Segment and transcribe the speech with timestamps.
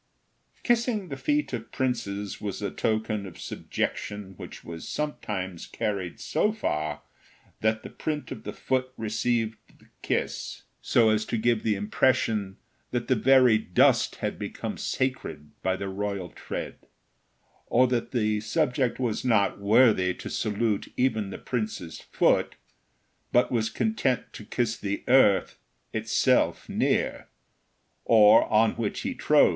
[0.63, 6.51] Kissing the feet of princes was a token of subjection which was sometimes carried so
[6.51, 7.03] far
[7.59, 12.57] that the print of the foot received the kiss, so as to give the impression
[12.89, 16.79] that the very dust had become sacred by the royal tread,
[17.67, 22.55] or that the subject was not worthy to salute even the prince's foot,
[23.31, 25.59] but was content to kiss the earth
[25.93, 27.27] itself near,
[28.03, 29.49] or on which he trod.